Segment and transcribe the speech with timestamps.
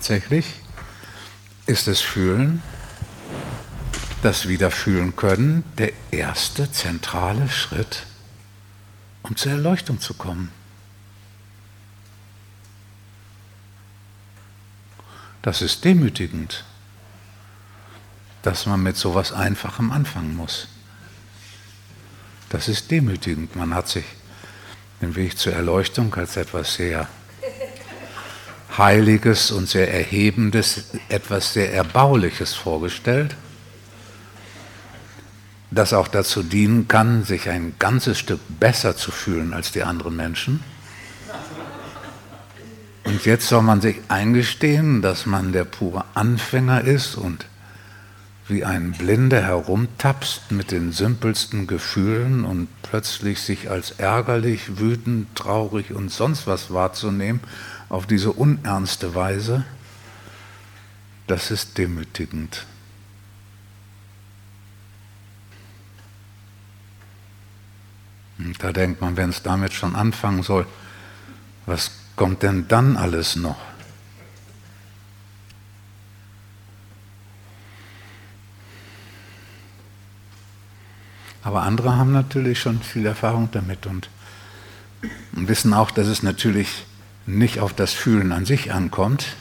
[0.00, 0.46] tatsächlich
[1.66, 2.62] ist das Fühlen,
[4.22, 8.06] das Wiederfühlen können, der erste zentrale Schritt,
[9.22, 10.50] um zur Erleuchtung zu kommen.
[15.42, 16.64] Das ist demütigend,
[18.40, 20.68] dass man mit so etwas Einfachem anfangen muss.
[22.48, 23.54] Das ist demütigend.
[23.54, 24.06] Man hat sich
[25.02, 27.06] den Weg zur Erleuchtung als etwas sehr
[28.78, 33.36] Heiliges und sehr Erhebendes, etwas sehr Erbauliches vorgestellt,
[35.70, 40.16] das auch dazu dienen kann, sich ein ganzes Stück besser zu fühlen als die anderen
[40.16, 40.62] Menschen.
[43.04, 47.46] Und jetzt soll man sich eingestehen, dass man der pure Anfänger ist und
[48.50, 55.92] wie ein Blinder herumtapst mit den simpelsten Gefühlen und plötzlich sich als ärgerlich, wütend, traurig
[55.92, 57.40] und sonst was wahrzunehmen,
[57.88, 59.64] auf diese unernste Weise,
[61.26, 62.66] das ist demütigend.
[68.38, 70.66] Und da denkt man, wenn es damit schon anfangen soll,
[71.66, 73.69] was kommt denn dann alles noch?
[81.42, 84.08] Aber andere haben natürlich schon viel Erfahrung damit und,
[85.32, 86.84] wissen auch, dass es natürlich
[87.26, 89.36] nicht auf das Fühlen an sich ankommt,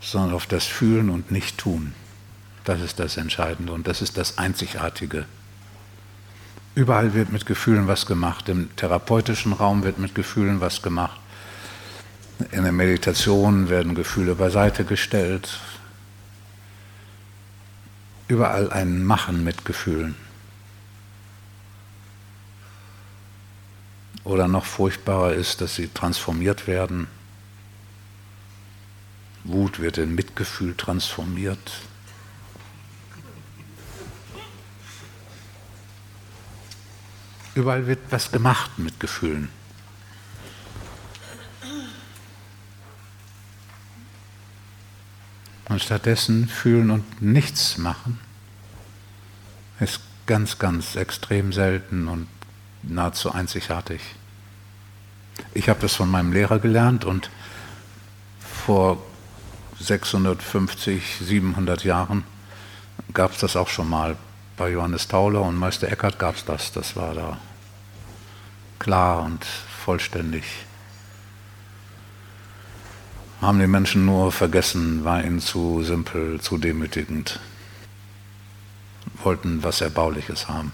[0.00, 1.94] sondern auf das Fühlen und Nicht-Tun.
[2.64, 5.26] Das ist das Entscheidende und das ist das Einzigartige.
[6.74, 8.48] Überall wird mit Gefühlen was gemacht.
[8.48, 11.20] Im therapeutischen Raum wird mit Gefühlen was gemacht.
[12.50, 15.60] In der Meditation werden Gefühle beiseite gestellt.
[18.26, 20.16] Überall ein Machen mit Gefühlen.
[24.24, 27.06] Oder noch furchtbarer ist, dass sie transformiert werden.
[29.44, 31.82] Wut wird in Mitgefühl transformiert.
[37.54, 39.50] Überall wird was gemacht mit Gefühlen.
[45.68, 48.18] Und stattdessen fühlen und nichts machen
[49.80, 52.28] ist ganz, ganz extrem selten und
[52.88, 54.00] nahezu einzigartig.
[55.52, 57.30] Ich habe das von meinem Lehrer gelernt und
[58.40, 59.02] vor
[59.80, 62.24] 650, 700 Jahren
[63.12, 64.16] gab es das auch schon mal.
[64.56, 66.72] Bei Johannes Tauler und Meister Eckhart gab es das.
[66.72, 67.38] Das war da
[68.78, 70.44] klar und vollständig.
[73.40, 77.40] Haben die Menschen nur vergessen, war ihnen zu simpel, zu demütigend,
[79.22, 80.72] wollten was Erbauliches haben.